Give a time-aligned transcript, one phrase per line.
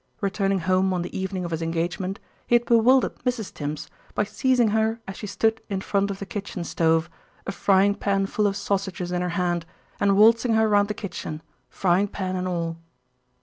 [0.19, 3.53] Returning home on the evening of his engagement he had bewildered Mrs.
[3.53, 7.07] Tims by seizing her as she stood in front of the kitchen stove,
[7.45, 9.63] a frying pan full of sausages in her hand,
[9.99, 12.77] and waltzing her round the kitchen, frying pan and all.